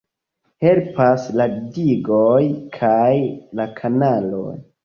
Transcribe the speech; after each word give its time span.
Helpas 0.63 1.27
la 1.41 1.45
digoj 1.77 2.49
kaj 2.81 3.15
la 3.61 3.71
kanaloj. 3.83 4.51